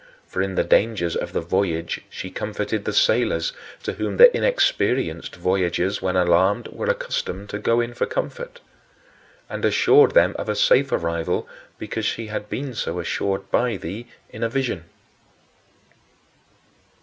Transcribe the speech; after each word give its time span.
For 0.25 0.41
in 0.41 0.55
the 0.55 0.63
dangers 0.63 1.15
of 1.15 1.31
the 1.31 1.41
voyage 1.41 2.01
she 2.09 2.31
comforted 2.31 2.85
the 2.85 2.91
sailors 2.91 3.53
to 3.83 3.93
whom 3.93 4.17
the 4.17 4.35
inexperienced 4.35 5.35
voyagers, 5.35 6.01
when 6.01 6.15
alarmed, 6.15 6.69
were 6.69 6.87
accustomed 6.87 7.49
to 7.49 7.59
go 7.59 7.85
for 7.93 8.07
comfort 8.07 8.61
and 9.47 9.63
assured 9.63 10.15
them 10.15 10.35
of 10.39 10.49
a 10.49 10.55
safe 10.55 10.91
arrival 10.91 11.47
because 11.77 12.07
she 12.07 12.25
had 12.33 12.49
been 12.49 12.73
so 12.73 12.99
assured 12.99 13.51
by 13.51 13.77
thee 13.77 14.07
in 14.31 14.41
a 14.41 14.49
vision. 14.49 14.85